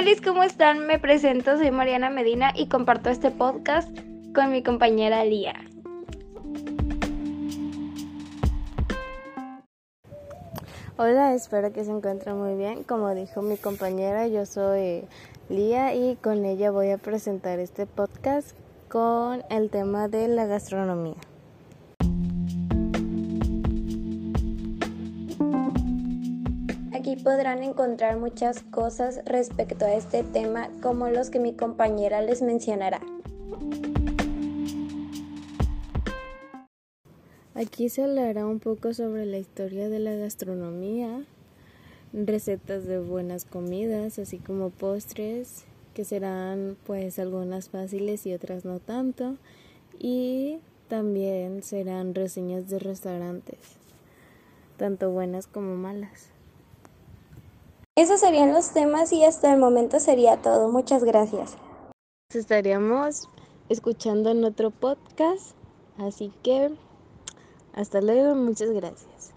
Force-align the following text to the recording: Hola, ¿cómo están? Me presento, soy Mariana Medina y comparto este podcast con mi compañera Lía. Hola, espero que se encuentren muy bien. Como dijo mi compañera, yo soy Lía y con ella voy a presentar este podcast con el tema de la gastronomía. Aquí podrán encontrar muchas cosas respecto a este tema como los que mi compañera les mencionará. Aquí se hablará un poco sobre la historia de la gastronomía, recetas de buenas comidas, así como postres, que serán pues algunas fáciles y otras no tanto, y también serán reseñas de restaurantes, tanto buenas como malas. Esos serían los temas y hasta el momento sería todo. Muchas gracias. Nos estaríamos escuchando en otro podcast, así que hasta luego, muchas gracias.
Hola, 0.00 0.12
¿cómo 0.24 0.42
están? 0.42 0.86
Me 0.86 0.98
presento, 0.98 1.58
soy 1.58 1.70
Mariana 1.70 2.08
Medina 2.08 2.54
y 2.56 2.68
comparto 2.68 3.10
este 3.10 3.30
podcast 3.30 3.90
con 4.34 4.50
mi 4.50 4.62
compañera 4.62 5.26
Lía. 5.26 5.52
Hola, 10.96 11.34
espero 11.34 11.74
que 11.74 11.84
se 11.84 11.90
encuentren 11.90 12.38
muy 12.38 12.54
bien. 12.54 12.82
Como 12.82 13.14
dijo 13.14 13.42
mi 13.42 13.58
compañera, 13.58 14.26
yo 14.26 14.46
soy 14.46 15.04
Lía 15.50 15.94
y 15.94 16.16
con 16.16 16.46
ella 16.46 16.70
voy 16.70 16.92
a 16.92 16.96
presentar 16.96 17.58
este 17.58 17.84
podcast 17.84 18.56
con 18.88 19.44
el 19.50 19.68
tema 19.68 20.08
de 20.08 20.28
la 20.28 20.46
gastronomía. 20.46 21.29
Aquí 27.10 27.24
podrán 27.24 27.64
encontrar 27.64 28.18
muchas 28.18 28.62
cosas 28.62 29.18
respecto 29.24 29.84
a 29.84 29.94
este 29.94 30.22
tema 30.22 30.68
como 30.80 31.08
los 31.08 31.28
que 31.28 31.40
mi 31.40 31.54
compañera 31.54 32.22
les 32.22 32.40
mencionará. 32.40 33.00
Aquí 37.56 37.88
se 37.88 38.04
hablará 38.04 38.46
un 38.46 38.60
poco 38.60 38.94
sobre 38.94 39.26
la 39.26 39.38
historia 39.38 39.88
de 39.88 39.98
la 39.98 40.14
gastronomía, 40.14 41.24
recetas 42.12 42.86
de 42.86 43.00
buenas 43.00 43.44
comidas, 43.44 44.20
así 44.20 44.38
como 44.38 44.70
postres, 44.70 45.64
que 45.94 46.04
serán 46.04 46.76
pues 46.86 47.18
algunas 47.18 47.70
fáciles 47.70 48.24
y 48.24 48.34
otras 48.34 48.64
no 48.64 48.78
tanto, 48.78 49.36
y 49.98 50.60
también 50.86 51.64
serán 51.64 52.14
reseñas 52.14 52.70
de 52.70 52.78
restaurantes, 52.78 53.58
tanto 54.76 55.10
buenas 55.10 55.48
como 55.48 55.74
malas. 55.74 56.30
Esos 58.00 58.20
serían 58.20 58.54
los 58.54 58.70
temas 58.70 59.12
y 59.12 59.26
hasta 59.26 59.52
el 59.52 59.60
momento 59.60 60.00
sería 60.00 60.38
todo. 60.40 60.70
Muchas 60.70 61.04
gracias. 61.04 61.58
Nos 62.30 62.36
estaríamos 62.36 63.28
escuchando 63.68 64.30
en 64.30 64.42
otro 64.42 64.70
podcast, 64.70 65.54
así 65.98 66.32
que 66.42 66.70
hasta 67.74 68.00
luego, 68.00 68.34
muchas 68.34 68.70
gracias. 68.70 69.34